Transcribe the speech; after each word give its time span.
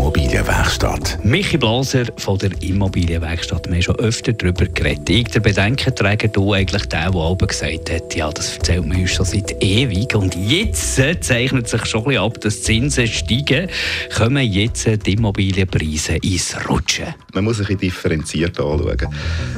Immobilienwerkstatt. 0.00 1.18
Michi 1.24 1.58
Blaser 1.58 2.06
von 2.16 2.38
der 2.38 2.50
Immobilienwerkstatt. 2.62 3.66
Wir 3.66 3.74
haben 3.74 3.82
schon 3.82 3.96
öfter 3.96 4.32
darüber 4.32 4.64
geredet. 4.64 5.10
Ich, 5.10 5.24
der 5.24 5.40
Bedenkenträger, 5.40 6.28
du 6.28 6.54
eigentlich 6.54 6.86
der, 6.86 7.10
der 7.10 7.20
oben 7.20 7.46
gesagt 7.46 7.90
hat, 7.90 8.14
ja, 8.16 8.30
das 8.30 8.56
erzählt 8.56 8.86
man 8.86 8.98
uns 8.98 9.10
schon 9.10 9.26
seit 9.26 9.62
ewig. 9.62 10.14
Und 10.14 10.34
jetzt 10.36 10.96
zeichnet 11.20 11.68
sich 11.68 11.84
schon 11.84 12.00
ein 12.00 12.06
bisschen 12.06 12.22
ab, 12.22 12.40
dass 12.40 12.56
die 12.56 12.62
Zinsen 12.62 13.06
steigen, 13.08 13.68
kommen 14.16 14.42
jetzt 14.42 14.88
die 15.04 15.12
Immobilienpreise 15.12 16.16
ins 16.22 16.56
Rutschen. 16.66 17.14
Man 17.34 17.44
muss 17.44 17.58
sich 17.58 17.68
differenziert 17.76 18.58
anschauen. 18.58 18.96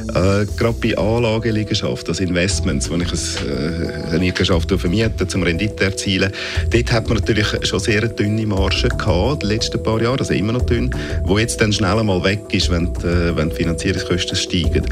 Äh, 0.09 0.45
gerade 0.57 0.77
bei 0.81 0.97
Anlageliegenschaften, 0.97 2.09
also 2.09 2.21
Investments, 2.21 2.91
wenn 2.91 2.99
ich 2.99 3.11
äh, 3.13 4.09
eine 4.09 4.17
Liegenschaft 4.17 4.69
vermiete, 4.69 5.25
um 5.35 5.43
Rendite 5.43 5.77
zu 5.77 5.83
erzielen, 5.85 6.33
dort 6.69 6.91
hat 6.91 7.07
man 7.07 7.19
natürlich 7.19 7.47
schon 7.63 7.79
sehr 7.79 8.09
dünne 8.09 8.45
Margen 8.45 8.89
gehabt, 8.89 9.43
die 9.43 9.47
letzten 9.47 9.81
paar 9.81 10.01
Jahre, 10.01 10.19
also 10.19 10.32
immer 10.35 10.53
noch 10.53 10.65
dünn, 10.65 10.89
wo 11.23 11.37
jetzt 11.37 11.61
dann 11.61 11.73
schnell 11.73 11.97
einmal 11.97 12.23
weg 12.23 12.41
ist, 12.51 12.69
wenn 12.69 12.93
die, 12.93 13.07
äh, 13.07 13.35
wenn 13.35 13.49
die 13.49 13.55
Finanzierungskosten 13.55 14.35
steigen. 14.35 14.85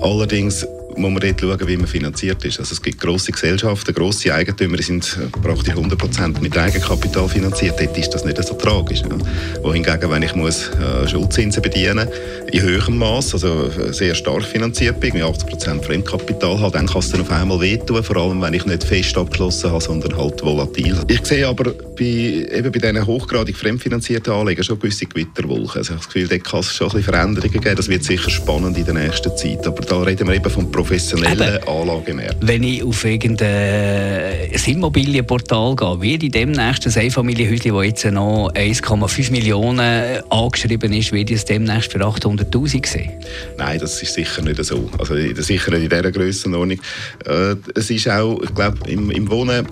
Allerdings 0.00 0.66
muss 0.96 1.10
man 1.10 1.20
dort 1.20 1.40
schauen, 1.40 1.68
wie 1.68 1.76
man 1.76 1.86
finanziert 1.86 2.44
ist. 2.44 2.58
Also 2.58 2.72
es 2.72 2.82
gibt 2.82 3.00
grosse 3.00 3.32
Gesellschaften, 3.32 3.94
grosse 3.94 4.32
Eigentümer, 4.32 4.76
die 4.76 4.82
sind 4.82 5.18
äh, 5.20 5.38
praktisch 5.38 5.74
100% 5.74 6.40
mit 6.40 6.56
Eigenkapital 6.56 7.28
finanziert. 7.28 7.78
Dort 7.78 7.96
ist 7.98 8.10
das 8.10 8.24
nicht 8.24 8.42
so 8.42 8.54
tragisch. 8.54 9.02
Ja. 9.02 9.16
Wohingegen, 9.62 10.10
wenn 10.10 10.22
ich 10.22 10.34
muss 10.34 10.70
äh, 10.70 11.08
Schuldzinsen 11.08 11.62
bedienen 11.62 12.08
in 12.52 12.62
höherem 12.62 12.98
Maß, 12.98 13.34
also 13.34 13.70
äh, 13.78 13.92
sehr 13.92 14.14
stark 14.14 14.44
finanziert 14.44 15.00
bin, 15.00 15.14
mit 15.14 15.22
80% 15.22 15.82
Fremdkapital 15.82 16.60
habe, 16.60 16.72
dann 16.72 16.86
kann 16.86 17.00
es 17.00 17.14
auf 17.14 17.30
einmal 17.30 17.60
wehtun, 17.60 18.02
vor 18.02 18.16
allem 18.16 18.40
wenn 18.42 18.54
ich 18.54 18.64
nicht 18.66 18.84
fest 18.84 19.16
abgeschlossen 19.16 19.70
habe, 19.70 19.82
sondern 19.82 20.16
halt 20.16 20.42
volatil. 20.42 20.96
Ich 21.08 21.24
sehe 21.26 21.46
aber 21.46 21.72
bei, 21.96 22.04
eben 22.04 22.72
bei 22.72 22.78
diesen 22.78 23.06
hochgradig 23.06 23.56
fremdfinanzierten 23.56 24.32
Anlegern 24.32 24.64
schon 24.64 24.78
gewisse 24.78 25.06
Gewitterwolken. 25.06 25.78
Also 25.78 25.80
ich 25.80 25.90
habe 25.90 25.98
das 25.98 26.06
Gefühl, 26.06 26.28
dort 26.28 26.44
kann 26.44 26.60
es 26.60 26.74
schon 26.74 26.88
ein 26.88 26.96
bisschen 26.96 27.12
Veränderungen 27.14 27.60
geben. 27.60 27.76
Das 27.76 27.88
wird 27.88 28.04
sicher 28.04 28.30
spannend 28.30 28.78
in 28.78 28.84
der 28.84 28.94
nächsten 28.94 29.36
Zeit. 29.36 29.66
Aber 29.66 29.82
da 29.82 30.02
reden 30.02 30.28
wir 30.28 30.34
eben 30.34 30.50
vom 30.50 30.70
professionellen 30.86 31.62
Anlagemarkt. 31.66 32.36
Wenn 32.40 32.62
ich 32.62 32.82
auf 32.84 33.04
irgendein 33.04 34.50
Immobilienportal 34.66 35.74
gehe, 35.74 36.00
wird 36.00 36.22
in 36.22 36.30
demnächst 36.30 36.86
ein 36.86 37.02
Einfamilienhäuschen, 37.02 37.74
das 37.74 37.84
jetzt 37.84 38.04
noch 38.12 38.52
1,5 38.52 39.32
Millionen 39.32 40.22
angeschrieben 40.30 40.92
ist, 40.92 41.12
wird 41.12 41.30
es 41.32 41.44
demnächst 41.44 41.92
für 41.92 41.98
800'000 41.98 42.86
sehen? 42.86 43.10
Nein, 43.58 43.80
das 43.80 44.00
ist 44.00 44.14
sicher 44.14 44.42
nicht 44.42 44.64
so. 44.64 44.88
Also 44.98 45.16
sicher 45.16 45.72
nicht 45.72 45.82
in 45.82 45.88
dieser 45.88 46.12
Grössenordnung. 46.12 46.78
Äh, 47.26 47.56
es 47.74 47.90
ist 47.90 48.08
auch, 48.08 48.40
ich 48.42 48.54
glaube, 48.54 48.78
im, 48.88 49.10
im 49.10 49.28
Wohnen, 49.28 49.66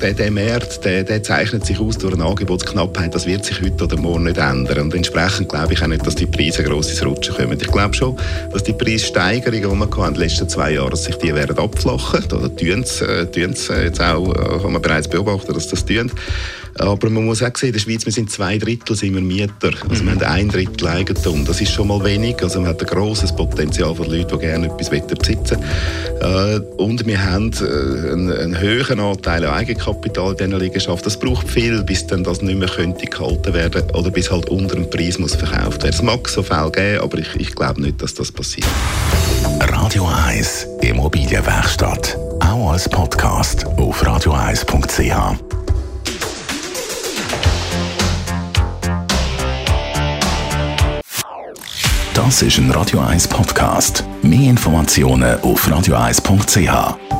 der, 0.00 0.14
der 0.14 0.30
Markt, 0.30 0.84
der, 0.84 1.04
der 1.04 1.22
zeichnet 1.22 1.66
sich 1.66 1.78
aus 1.78 1.98
durch 1.98 2.14
eine 2.14 2.24
Angebotsknappheit. 2.24 3.14
Das 3.14 3.26
wird 3.26 3.44
sich 3.44 3.60
heute 3.60 3.84
oder 3.84 3.96
morgen 3.98 4.24
nicht 4.24 4.38
ändern. 4.38 4.78
Und 4.78 4.94
entsprechend 4.94 5.50
glaube 5.50 5.74
ich 5.74 5.82
auch 5.82 5.88
nicht, 5.88 6.06
dass 6.06 6.14
die 6.14 6.26
Preise 6.26 6.62
gross 6.62 6.88
ins 6.88 7.04
Rutschen 7.04 7.34
kommen. 7.34 7.58
Ich 7.60 7.70
glaube 7.70 7.94
schon, 7.94 8.16
dass 8.50 8.62
die 8.62 8.72
Preissteigerungen, 8.72 9.90
die 9.90 9.96
wir 9.96 10.08
in 10.08 10.14
den 10.14 10.22
letzten 10.22 10.48
zwei 10.54 10.72
Jahren, 10.72 10.90
dass 10.90 11.04
sich 11.04 11.16
die 11.16 11.34
werden 11.34 11.58
abflachen. 11.58 12.24
Oder 12.32 12.54
tun 12.54 12.80
es 12.82 13.00
äh, 13.00 13.26
jetzt 13.34 14.00
auch, 14.00 14.34
äh, 14.34 14.62
haben 14.62 14.72
wir 14.72 14.80
bereits 14.80 15.08
beobachtet, 15.08 15.56
dass 15.56 15.68
das 15.68 15.84
tun. 15.84 16.10
Aber 16.78 17.08
man 17.08 17.24
muss 17.24 17.42
auch 17.42 17.56
sehen, 17.56 17.68
in 17.68 17.72
der 17.72 17.80
Schweiz, 17.80 18.04
wir 18.04 18.12
sind 18.12 18.30
zwei 18.30 18.58
Drittel 18.58 18.96
sind 18.96 19.14
wir 19.14 19.20
Mieter. 19.20 19.70
Also 19.88 20.02
mhm. 20.02 20.06
wir 20.06 20.12
haben 20.12 20.22
ein 20.22 20.48
Drittel 20.48 20.88
Eigentum. 20.88 21.44
Das 21.44 21.60
ist 21.60 21.72
schon 21.72 21.88
mal 21.88 22.02
wenig. 22.04 22.42
Also 22.42 22.60
man 22.60 22.70
hat 22.70 22.80
ein 22.80 22.86
grosses 22.86 23.34
Potenzial 23.34 23.94
von 23.94 24.08
Leuten, 24.08 24.38
die 24.38 24.46
gerne 24.46 24.66
etwas 24.66 24.90
besitzen 24.90 25.58
äh, 26.20 26.58
Und 26.76 27.06
wir 27.06 27.24
haben 27.24 27.52
einen, 27.54 28.32
einen 28.32 28.60
höheren 28.60 29.00
Anteil 29.00 29.44
an 29.44 29.54
Eigenkapital 29.54 30.32
in 30.32 30.36
diesen 30.36 30.60
Liegenschaften. 30.60 31.04
Das 31.04 31.18
braucht 31.18 31.48
viel, 31.48 31.82
bis 31.82 32.06
dann 32.06 32.24
das 32.24 32.42
nicht 32.42 32.58
mehr 32.58 32.68
könnte 32.68 33.06
gehalten 33.06 33.54
werden 33.54 33.90
oder 33.92 34.10
bis 34.10 34.30
halt 34.30 34.48
unter 34.48 34.74
dem 34.74 34.90
Preis 34.90 35.18
muss 35.18 35.34
verkauft 35.34 35.82
werden. 35.82 35.94
Es 35.94 36.02
mag 36.02 36.28
so 36.28 36.42
Fälle 36.42 36.70
geben, 36.72 37.02
aber 37.02 37.18
ich, 37.18 37.34
ich 37.36 37.54
glaube 37.54 37.82
nicht, 37.82 38.02
dass 38.02 38.14
das 38.14 38.32
passiert. 38.32 38.66
Radio 39.60 40.08
1 40.26 40.66
Immobilienwerkstatt. 40.80 42.18
Auch 42.40 42.72
als 42.72 42.88
Podcast 42.88 43.66
auf 43.76 44.02
radio1.ch. 44.02 45.38
Das 52.14 52.42
ist 52.42 52.58
ein 52.58 52.70
Radio 52.70 53.00
1 53.00 53.28
Podcast. 53.28 54.04
Mehr 54.22 54.50
Informationen 54.50 55.40
auf 55.40 55.66
radio1.ch. 55.68 57.13